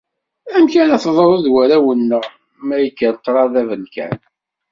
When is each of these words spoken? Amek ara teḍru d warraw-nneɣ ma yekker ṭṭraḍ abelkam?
Amek 0.55 0.73
ara 0.83 1.03
teḍru 1.03 1.37
d 1.45 1.47
warraw-nneɣ 1.53 2.23
ma 2.67 2.77
yekker 2.79 3.11
ṭṭraḍ 3.17 3.53
abelkam? 3.61 4.17